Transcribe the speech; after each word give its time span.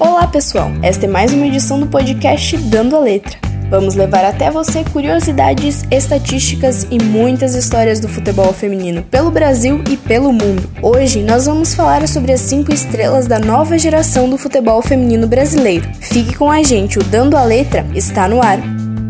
Olá, 0.00 0.26
pessoal! 0.26 0.70
Esta 0.82 1.04
é 1.04 1.08
mais 1.08 1.30
uma 1.30 1.46
edição 1.46 1.78
do 1.78 1.86
podcast 1.86 2.56
Dando 2.56 2.96
a 2.96 3.00
Letra. 3.00 3.36
Vamos 3.68 3.94
levar 3.94 4.24
até 4.24 4.50
você 4.50 4.82
curiosidades, 4.82 5.84
estatísticas 5.90 6.86
e 6.90 6.98
muitas 6.98 7.54
histórias 7.54 8.00
do 8.00 8.08
futebol 8.08 8.50
feminino 8.54 9.02
pelo 9.02 9.30
Brasil 9.30 9.84
e 9.90 9.98
pelo 9.98 10.32
mundo. 10.32 10.70
Hoje 10.80 11.22
nós 11.22 11.44
vamos 11.44 11.74
falar 11.74 12.08
sobre 12.08 12.32
as 12.32 12.40
cinco 12.40 12.72
estrelas 12.72 13.26
da 13.26 13.38
nova 13.38 13.78
geração 13.78 14.26
do 14.26 14.38
futebol 14.38 14.80
feminino 14.80 15.26
brasileiro. 15.26 15.86
Fique 16.00 16.34
com 16.34 16.50
a 16.50 16.62
gente, 16.62 16.98
o 16.98 17.04
Dando 17.04 17.36
a 17.36 17.44
Letra 17.44 17.86
está 17.94 18.26
no 18.26 18.42
ar. 18.42 18.58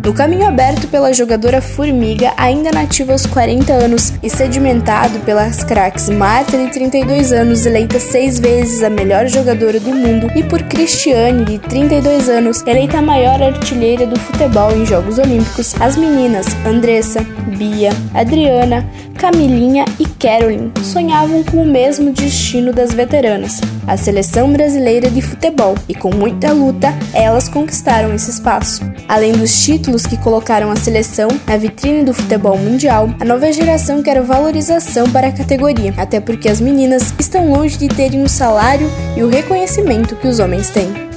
No 0.03 0.14
caminho 0.14 0.46
aberto 0.46 0.89
pela 0.89 1.12
jogadora 1.12 1.61
Formiga, 1.61 2.33
ainda 2.39 2.71
nativa 2.71 3.12
aos 3.12 3.27
40 3.27 3.71
anos 3.71 4.15
e 4.23 4.30
sedimentado 4.30 5.21
pelas 5.21 5.62
craques 5.62 6.09
Marta, 6.09 6.57
de 6.57 6.73
32 6.73 7.33
anos, 7.33 7.66
eleita 7.66 8.01
seis 8.01 8.41
vezes 8.41 8.83
a 8.83 8.89
melhor 8.89 9.29
jogadora 9.29 9.79
do 9.79 9.95
mundo, 9.95 10.30
e 10.34 10.43
por 10.43 10.62
Cristiane, 10.62 11.45
de 11.45 11.59
32 11.59 12.30
anos, 12.30 12.62
eleita 12.66 12.98
a 12.98 13.02
maior 13.02 13.43
artilheira 13.43 14.07
do 14.07 14.19
futebol 14.19 14.73
em 14.73 14.87
Jogos 14.87 15.19
Olímpicos, 15.19 15.74
as 15.79 15.97
meninas 15.97 16.46
Andressa, 16.66 17.21
Bia, 17.59 17.91
Adriana, 18.15 18.88
Camilinha 19.19 19.85
e 19.98 20.07
Caroline 20.20 20.70
sonhavam 20.84 21.42
com 21.42 21.62
o 21.62 21.66
mesmo 21.66 22.12
destino 22.12 22.74
das 22.74 22.92
veteranas, 22.92 23.59
a 23.87 23.97
seleção 23.97 24.52
brasileira 24.52 25.10
de 25.10 25.23
futebol, 25.23 25.74
e 25.88 25.95
com 25.95 26.15
muita 26.15 26.52
luta, 26.52 26.88
elas 27.15 27.48
conquistaram 27.48 28.15
esse 28.15 28.30
espaço. 28.30 28.83
Além 29.09 29.33
dos 29.33 29.65
títulos 29.65 30.06
que 30.06 30.19
colocaram 30.19 30.70
a 30.70 30.77
seleção 30.77 31.29
na 31.46 31.56
vitrine 31.56 32.05
do 32.05 32.12
futebol 32.12 32.59
mundial, 32.59 33.09
a 33.19 33.24
nova 33.24 33.51
geração 33.51 34.02
quer 34.02 34.20
valorização 34.20 35.10
para 35.10 35.29
a 35.29 35.33
categoria, 35.33 35.95
até 35.96 36.21
porque 36.21 36.51
as 36.51 36.60
meninas 36.60 37.15
estão 37.18 37.51
longe 37.51 37.79
de 37.79 37.88
terem 37.88 38.23
o 38.23 38.29
salário 38.29 38.91
e 39.16 39.23
o 39.23 39.29
reconhecimento 39.30 40.16
que 40.16 40.29
os 40.29 40.38
homens 40.38 40.68
têm 40.68 41.09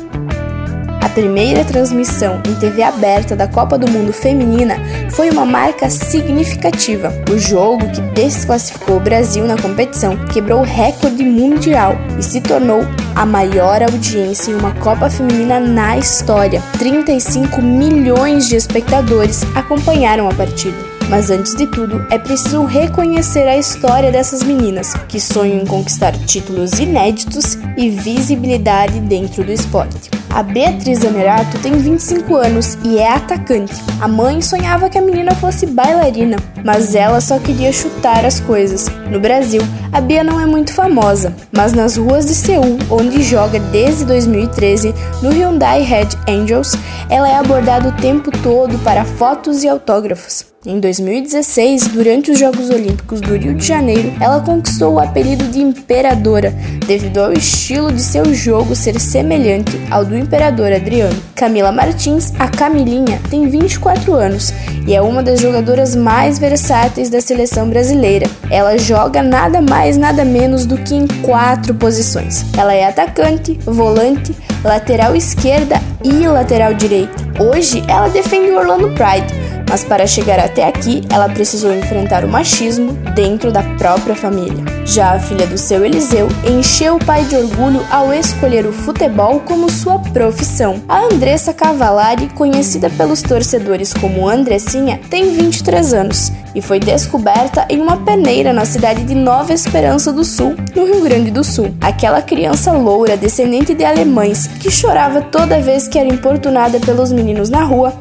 primeira 1.13 1.63
transmissão 1.63 2.41
em 2.48 2.55
TV 2.55 2.82
aberta 2.82 3.35
da 3.35 3.48
Copa 3.48 3.77
do 3.77 3.90
Mundo 3.90 4.12
Feminina 4.12 4.77
foi 5.12 5.29
uma 5.29 5.46
marca 5.46 5.90
significativa. 5.90 7.13
O 7.32 7.37
jogo 7.37 7.87
que 7.91 8.01
desclassificou 8.13 8.98
o 8.98 8.99
Brasil 8.99 9.46
na 9.46 9.55
competição 9.55 10.18
quebrou 10.26 10.62
o 10.62 10.65
recorde 10.65 11.24
mundial 11.24 11.96
e 12.18 12.24
se 12.24 12.41
tornou 12.41 12.82
a 13.15 13.26
maior 13.26 13.84
audiência 13.84 14.52
em 14.52 14.55
uma 14.55 14.74
Copa 14.76 15.10
Feminina 15.10 15.60
na 15.60 15.98
história. 15.98 16.62
35 16.79 17.62
milhões 17.62 18.48
de 18.48 18.55
espectadores 18.55 19.43
acompanharam 19.55 20.27
a 20.27 20.34
partida. 20.34 20.93
Mas 21.09 21.30
antes 21.30 21.54
de 21.55 21.68
tudo, 21.68 22.07
é 22.09 22.18
preciso 22.18 22.63
reconhecer 22.63 23.48
a 23.48 23.57
história 23.57 24.12
dessas 24.12 24.41
meninas 24.41 24.93
que 25.07 25.20
sonham 25.20 25.59
em 25.59 25.65
conquistar 25.65 26.13
títulos 26.26 26.80
inéditos 26.80 27.57
e 27.77 27.90
visibilidade 27.90 28.99
dentro 29.02 29.43
do 29.43 29.52
esporte. 29.52 30.23
A 30.34 30.41
Beatriz 30.41 31.01
Zanerato 31.01 31.59
tem 31.59 31.73
25 31.73 32.35
anos 32.35 32.76
e 32.84 32.98
é 32.98 33.07
atacante. 33.07 33.76
A 34.01 34.07
mãe 34.07 34.41
sonhava 34.41 34.90
que 34.90 34.98
a 34.98 35.01
menina 35.01 35.35
fosse 35.35 35.67
bailarina, 35.67 36.37
mas 36.65 36.95
ela 36.95 37.21
só 37.21 37.37
queria 37.37 37.71
chutar 37.71 38.25
as 38.25 38.40
coisas. 38.40 38.87
No 39.12 39.20
Brasil, 39.20 39.62
a 39.94 40.02
Bia 40.02 40.24
não 40.24 40.41
é 40.41 40.46
muito 40.46 40.74
famosa, 40.74 41.36
mas 41.52 41.72
nas 41.72 41.98
ruas 41.98 42.26
de 42.26 42.34
Seul, 42.34 42.80
onde 42.90 43.22
joga 43.22 43.60
desde 43.60 44.04
2013 44.05 44.94
no 45.22 45.30
Hyundai 45.30 45.84
Red 45.84 46.10
Angels, 46.27 46.74
ela 47.10 47.30
é 47.30 47.36
abordada 47.36 47.90
o 47.90 48.02
tempo 48.02 48.32
todo 48.41 48.80
para 48.80 49.05
fotos 49.05 49.64
e 49.64 49.70
autógrafos. 49.70 50.54
Em 50.66 50.80
2016, 50.80 51.90
durante 51.90 52.32
os 52.32 52.40
Jogos 52.40 52.70
Olímpicos 52.70 53.20
do 53.20 53.36
Rio 53.36 53.54
de 53.54 53.68
Janeiro, 53.68 54.14
ela 54.21 54.40
conquistou 54.40 54.94
o 54.94 54.99
apelido 54.99 55.44
de 55.49 55.60
Imperadora, 55.60 56.52
devido 56.88 57.18
ao 57.18 57.34
estilo 57.34 57.91
de 57.91 58.02
seu 58.02 58.34
jogo 58.34 58.74
ser 58.74 58.98
semelhante 58.98 59.77
ao 59.91 60.05
do 60.05 60.18
Imperador 60.18 60.71
Adriano. 60.71 61.21
Camila 61.36 61.70
Martins, 61.70 62.32
a 62.40 62.48
Camilinha, 62.48 63.20
tem 63.30 63.49
24 63.49 64.14
anos 64.14 64.53
e 64.88 64.96
é 64.96 65.02
uma 65.02 65.22
das 65.22 65.41
jogadoras 65.41 65.97
mais 65.97 66.40
versáteis 66.40 67.09
da 67.09 67.20
seleção 67.20 67.70
brasileira. 67.70 68.26
Ela 68.50 68.78
joga 68.78 69.22
nada 69.22 69.62
mais, 69.62 69.83
nada 69.98 70.24
menos 70.24 70.66
do 70.66 70.78
que 70.78 70.96
em 70.96 71.06
quatro 71.22 71.74
posições. 71.74 72.46
Ela 72.58 72.74
é 72.74 72.88
atacante, 72.88 73.60
volante, 73.66 74.36
lateral 74.64 75.16
esquerda 75.16 75.82
e 76.04 76.26
lateral 76.28 76.74
direita. 76.74 77.14
Hoje, 77.40 77.84
ela 77.88 78.08
defende 78.08 78.52
o 78.52 78.58
Orlando 78.58 78.90
Pride 78.92 79.43
mas 79.73 79.84
para 79.84 80.06
chegar 80.06 80.38
até 80.38 80.67
aqui, 80.67 81.01
ela 81.11 81.28
precisou 81.28 81.73
enfrentar 81.73 82.23
o 82.23 82.28
machismo 82.28 82.94
dentro 83.16 83.51
da 83.51 83.63
própria 83.75 84.16
família. 84.16 84.63
Já 84.85 85.16
a 85.16 85.19
filha 85.19 85.47
do 85.47 85.57
seu 85.57 85.84
Eliseu 85.84 86.28
encheu 86.47 86.97
o 86.97 87.03
pai 87.03 87.25
de 87.25 87.35
orgulho 87.35 87.84
ao 87.89 88.13
escolher 88.13 88.67
o 88.67 88.72
futebol 88.72 89.39
como 89.39 89.72
sua 89.72 89.97
profissão. 89.97 90.79
A 90.88 91.06
Andressa 91.06 91.56
Cavalari, 91.56 92.28
conhecida 92.35 92.88
pelos 92.91 93.23
torcedores 93.23 93.91
como 93.95 94.29
Andressinha, 94.29 95.00
tem 95.09 95.34
23 95.34 95.91
anos 95.95 96.31
e 96.53 96.61
foi 96.61 96.79
descoberta 96.79 97.66
em 97.67 97.81
uma 97.81 97.97
peneira 97.97 98.53
na 98.53 98.66
cidade 98.66 99.03
de 99.03 99.16
Nova 99.16 99.53
Esperança 99.53 100.13
do 100.13 100.23
Sul, 100.23 100.55
no 100.75 100.85
Rio 100.85 101.01
Grande 101.01 101.31
do 101.31 101.44
Sul. 101.44 101.73
Aquela 101.81 102.22
criança 102.22 102.72
loura, 102.73 103.17
descendente 103.17 103.73
de 103.73 103.84
alemães, 103.84 104.45
que 104.45 104.69
chorava 104.69 105.19
toda 105.19 105.59
vez 105.59 105.88
que 105.88 105.97
era 105.97 106.07
importunada 106.07 106.79
pelos 106.79 107.11
meninos 107.11 107.50
na 107.50 107.63
rua, 107.63 107.91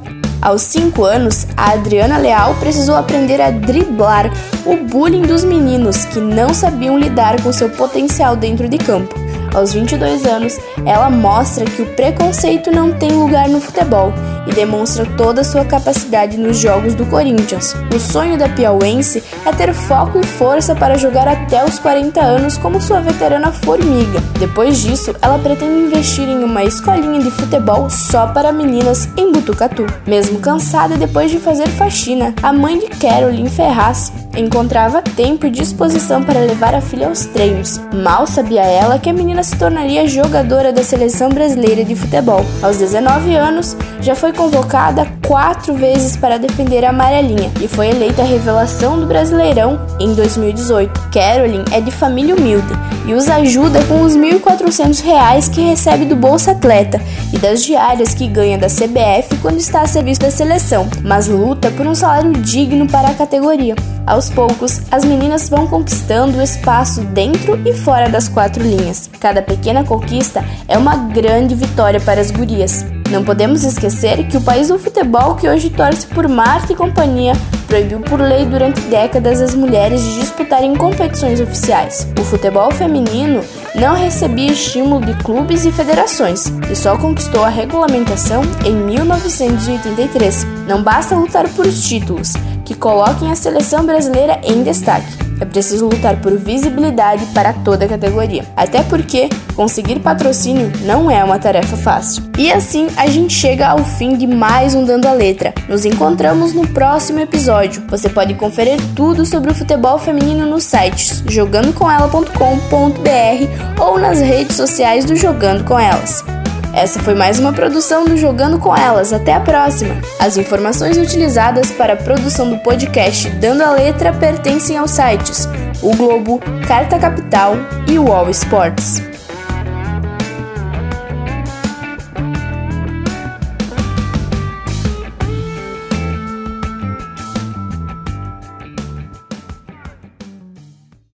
aos 0.42 0.62
5 0.62 1.04
anos, 1.04 1.46
a 1.56 1.72
Adriana 1.72 2.18
Leal 2.18 2.54
precisou 2.56 2.96
aprender 2.96 3.40
a 3.40 3.50
driblar 3.50 4.30
o 4.66 4.76
bullying 4.76 5.22
dos 5.22 5.44
meninos 5.44 6.04
que 6.04 6.20
não 6.20 6.52
sabiam 6.52 6.98
lidar 6.98 7.40
com 7.42 7.52
seu 7.52 7.70
potencial 7.70 8.34
dentro 8.34 8.68
de 8.68 8.76
campo. 8.76 9.21
Aos 9.54 9.74
22 9.74 10.24
anos, 10.24 10.58
ela 10.86 11.10
mostra 11.10 11.64
que 11.64 11.82
o 11.82 11.86
preconceito 11.94 12.70
não 12.70 12.92
tem 12.92 13.12
lugar 13.12 13.48
no 13.48 13.60
futebol 13.60 14.12
e 14.46 14.52
demonstra 14.52 15.06
toda 15.16 15.44
sua 15.44 15.64
capacidade 15.64 16.38
nos 16.38 16.58
jogos 16.58 16.94
do 16.94 17.04
Corinthians. 17.06 17.74
O 17.94 18.00
sonho 18.00 18.38
da 18.38 18.48
piauense 18.48 19.22
é 19.44 19.52
ter 19.52 19.72
foco 19.72 20.18
e 20.18 20.26
força 20.26 20.74
para 20.74 20.96
jogar 20.98 21.28
até 21.28 21.64
os 21.64 21.78
40 21.78 22.20
anos 22.20 22.56
como 22.56 22.80
sua 22.80 23.00
veterana 23.00 23.52
Formiga. 23.52 24.20
Depois 24.38 24.80
disso, 24.80 25.14
ela 25.20 25.38
pretende 25.38 25.86
investir 25.86 26.28
em 26.28 26.42
uma 26.42 26.64
escolinha 26.64 27.20
de 27.20 27.30
futebol 27.30 27.88
só 27.90 28.28
para 28.28 28.52
meninas 28.52 29.08
em 29.16 29.30
Butucatu. 29.30 29.86
Mesmo 30.06 30.40
cansada 30.40 30.96
depois 30.96 31.30
de 31.30 31.38
fazer 31.38 31.68
faxina, 31.68 32.34
a 32.42 32.52
mãe 32.52 32.78
de 32.78 32.86
Caroline 32.86 33.50
Ferraz 33.50 34.12
encontrava 34.36 35.02
tempo 35.02 35.46
e 35.46 35.50
disposição 35.50 36.22
para 36.22 36.40
levar 36.40 36.74
a 36.74 36.80
filha 36.80 37.08
aos 37.08 37.26
treinos. 37.26 37.80
Mal 37.92 38.26
sabia 38.26 38.62
ela 38.62 38.98
que 38.98 39.10
a 39.10 39.12
menina 39.12 39.41
se 39.42 39.56
tornaria 39.56 40.06
jogadora 40.06 40.72
da 40.72 40.82
seleção 40.82 41.28
brasileira 41.28 41.84
de 41.84 41.94
futebol. 41.94 42.44
Aos 42.62 42.78
19 42.78 43.34
anos, 43.34 43.76
já 44.00 44.14
foi 44.14 44.32
convocada 44.32 45.06
quatro 45.26 45.74
vezes 45.74 46.16
para 46.16 46.38
defender 46.38 46.84
a 46.84 46.90
amarelinha 46.90 47.50
e 47.60 47.68
foi 47.68 47.88
eleita 47.88 48.22
a 48.22 48.24
revelação 48.24 48.98
do 48.98 49.06
Brasileirão 49.06 49.80
em 49.98 50.14
2018. 50.14 51.10
Caroline 51.12 51.64
é 51.72 51.80
de 51.80 51.90
família 51.90 52.34
humilde 52.34 52.72
e 53.06 53.14
os 53.14 53.28
ajuda 53.28 53.82
com 53.84 54.02
os 54.02 54.14
R$ 54.14 54.38
1.400 54.38 55.50
que 55.52 55.60
recebe 55.60 56.04
do 56.04 56.16
Bolsa 56.16 56.52
Atleta 56.52 57.00
e 57.32 57.38
das 57.38 57.64
diárias 57.64 58.14
que 58.14 58.26
ganha 58.26 58.58
da 58.58 58.68
CBF 58.68 59.36
quando 59.40 59.58
está 59.58 59.82
a 59.82 59.86
serviço 59.86 60.20
da 60.20 60.30
seleção, 60.30 60.88
mas 61.02 61.28
luta 61.28 61.70
por 61.70 61.86
um 61.86 61.94
salário 61.94 62.32
digno 62.32 62.86
para 62.86 63.08
a 63.08 63.14
categoria. 63.14 63.74
Aos 64.06 64.28
poucos, 64.28 64.80
as 64.90 65.04
meninas 65.04 65.48
vão 65.48 65.66
conquistando 65.66 66.38
o 66.38 66.42
espaço 66.42 67.02
dentro 67.02 67.60
e 67.66 67.72
fora 67.72 68.08
das 68.08 68.28
quatro 68.28 68.62
linhas. 68.62 69.08
Cada 69.20 69.40
pequena 69.40 69.84
conquista 69.84 70.44
é 70.66 70.76
uma 70.76 70.96
grande 70.96 71.54
vitória 71.54 72.00
para 72.00 72.20
as 72.20 72.30
gurias. 72.30 72.84
Não 73.10 73.22
podemos 73.22 73.62
esquecer 73.62 74.26
que 74.26 74.38
o 74.38 74.40
país 74.40 74.68
do 74.68 74.78
futebol, 74.78 75.34
que 75.36 75.48
hoje 75.48 75.70
torce 75.70 76.06
por 76.06 76.26
Marta 76.28 76.72
e 76.72 76.76
companhia, 76.76 77.34
proibiu 77.68 78.00
por 78.00 78.20
lei 78.20 78.44
durante 78.44 78.80
décadas 78.82 79.40
as 79.40 79.54
mulheres 79.54 80.02
de 80.02 80.20
disputarem 80.20 80.74
competições 80.74 81.40
oficiais. 81.40 82.08
O 82.18 82.24
futebol 82.24 82.70
feminino 82.70 83.42
não 83.74 83.94
recebia 83.94 84.52
estímulo 84.52 85.04
de 85.04 85.14
clubes 85.22 85.64
e 85.64 85.72
federações 85.72 86.46
e 86.70 86.74
só 86.74 86.96
conquistou 86.96 87.44
a 87.44 87.48
regulamentação 87.48 88.42
em 88.64 88.74
1983. 88.74 90.46
Não 90.66 90.82
basta 90.82 91.14
lutar 91.14 91.48
por 91.50 91.66
títulos, 91.70 92.32
que 92.64 92.74
coloquem 92.74 93.30
a 93.30 93.36
seleção 93.36 93.84
brasileira 93.84 94.40
em 94.44 94.62
destaque. 94.62 95.32
É 95.42 95.44
preciso 95.44 95.88
lutar 95.88 96.20
por 96.20 96.38
visibilidade 96.38 97.26
para 97.34 97.52
toda 97.52 97.84
a 97.84 97.88
categoria. 97.88 98.44
Até 98.56 98.84
porque 98.84 99.28
conseguir 99.56 99.98
patrocínio 99.98 100.70
não 100.84 101.10
é 101.10 101.24
uma 101.24 101.36
tarefa 101.36 101.76
fácil. 101.76 102.22
E 102.38 102.52
assim 102.52 102.86
a 102.96 103.08
gente 103.08 103.34
chega 103.34 103.66
ao 103.66 103.78
fim 103.78 104.16
de 104.16 104.24
mais 104.24 104.72
um 104.72 104.84
Dando 104.84 105.06
a 105.06 105.12
Letra. 105.12 105.52
Nos 105.68 105.84
encontramos 105.84 106.52
no 106.52 106.64
próximo 106.68 107.18
episódio. 107.18 107.82
Você 107.88 108.08
pode 108.08 108.34
conferir 108.34 108.78
tudo 108.94 109.26
sobre 109.26 109.50
o 109.50 109.54
futebol 109.54 109.98
feminino 109.98 110.46
nos 110.46 110.62
sites 110.62 111.24
jogandocomela.com.br 111.28 113.82
ou 113.82 113.98
nas 113.98 114.20
redes 114.20 114.56
sociais 114.56 115.04
do 115.04 115.16
Jogando 115.16 115.64
com 115.64 115.76
Elas. 115.76 116.24
Essa 116.74 117.00
foi 117.00 117.14
mais 117.14 117.38
uma 117.38 117.52
produção 117.52 118.06
do 118.06 118.16
Jogando 118.16 118.58
com 118.58 118.74
Elas. 118.74 119.12
Até 119.12 119.34
a 119.34 119.40
próxima! 119.40 119.94
As 120.18 120.38
informações 120.38 120.96
utilizadas 120.96 121.70
para 121.70 121.92
a 121.92 121.96
produção 121.96 122.48
do 122.48 122.58
podcast 122.58 123.28
Dando 123.30 123.62
a 123.62 123.70
Letra 123.70 124.12
pertencem 124.12 124.78
aos 124.78 124.90
sites 124.90 125.46
O 125.82 125.94
Globo, 125.94 126.40
Carta 126.66 126.98
Capital 126.98 127.54
e 127.86 127.98
o 127.98 128.10
All 128.10 128.30
Sports. 128.30 129.11